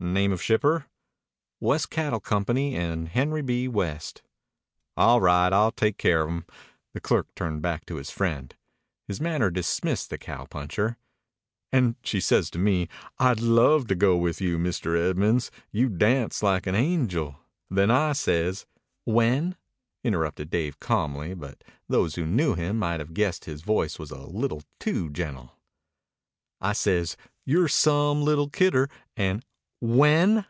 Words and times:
"Name 0.00 0.32
of 0.32 0.42
shipper?" 0.42 0.84
"West 1.60 1.88
Cattle 1.88 2.20
Company 2.20 2.76
and 2.76 3.08
Henry 3.08 3.40
B. 3.40 3.66
West." 3.68 4.20
"All 4.98 5.18
right. 5.18 5.50
I'll 5.50 5.72
take 5.72 5.96
care 5.96 6.20
of 6.22 6.28
'em." 6.28 6.44
The 6.92 7.00
clerk 7.00 7.34
turned 7.34 7.62
back 7.62 7.86
to 7.86 7.96
his 7.96 8.10
friend. 8.10 8.54
His 9.08 9.18
manner 9.18 9.48
dismissed 9.50 10.10
the 10.10 10.18
cowpuncher. 10.18 10.98
"And 11.72 11.96
she 12.04 12.20
says 12.20 12.50
to 12.50 12.58
me, 12.58 12.86
'I'd 13.18 13.40
love 13.40 13.86
to 13.86 13.94
go 13.94 14.14
with 14.18 14.42
you, 14.42 14.58
Mr. 14.58 14.94
Edmonds; 14.98 15.50
you 15.72 15.88
dance 15.88 16.42
like 16.42 16.66
an 16.66 16.74
angel.' 16.74 17.38
Then 17.70 17.90
I 17.90 18.12
says" 18.12 18.66
"When?" 19.06 19.56
interrupted 20.04 20.50
Dave 20.50 20.78
calmly, 20.80 21.32
but 21.32 21.64
those 21.88 22.16
who 22.16 22.26
knew 22.26 22.54
him 22.54 22.78
might 22.80 23.00
have 23.00 23.14
guessed 23.14 23.46
his 23.46 23.62
voice 23.62 23.98
was 23.98 24.10
a 24.10 24.18
little 24.26 24.64
too 24.78 25.08
gentle. 25.08 25.56
"I 26.60 26.74
says, 26.74 27.16
'You're 27.46 27.68
some 27.68 28.20
little 28.22 28.50
kidder,' 28.50 28.90
and" 29.16 29.42
"When?" 29.84 30.46